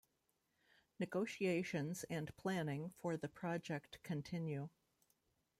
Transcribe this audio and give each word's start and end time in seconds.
Negotiations 0.99 2.05
and 2.05 2.35
planning 2.35 2.89
for 2.97 3.17
the 3.17 3.29
project 3.29 3.99
continue. 4.01 4.69